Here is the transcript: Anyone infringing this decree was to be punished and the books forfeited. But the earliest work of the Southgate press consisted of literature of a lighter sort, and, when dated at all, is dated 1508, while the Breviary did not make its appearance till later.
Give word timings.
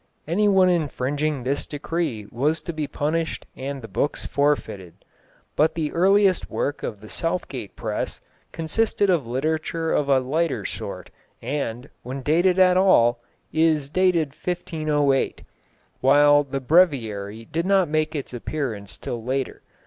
Anyone 0.27 0.67
infringing 0.67 1.43
this 1.43 1.67
decree 1.67 2.25
was 2.31 2.59
to 2.61 2.73
be 2.73 2.87
punished 2.87 3.45
and 3.55 3.83
the 3.83 3.87
books 3.87 4.25
forfeited. 4.25 4.95
But 5.55 5.75
the 5.75 5.91
earliest 5.91 6.49
work 6.49 6.81
of 6.81 7.01
the 7.01 7.07
Southgate 7.07 7.75
press 7.75 8.19
consisted 8.51 9.11
of 9.11 9.27
literature 9.27 9.91
of 9.91 10.09
a 10.09 10.19
lighter 10.19 10.65
sort, 10.65 11.11
and, 11.39 11.87
when 12.01 12.23
dated 12.23 12.57
at 12.57 12.77
all, 12.77 13.19
is 13.53 13.89
dated 13.91 14.29
1508, 14.29 15.43
while 15.99 16.43
the 16.43 16.59
Breviary 16.61 17.45
did 17.45 17.67
not 17.67 17.87
make 17.87 18.15
its 18.15 18.33
appearance 18.33 18.97
till 18.97 19.23
later. 19.23 19.61